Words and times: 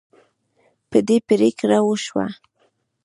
په 0.89 0.97
دې 1.07 1.17
پریکړه 1.27 1.79
وشوه. 1.83 2.25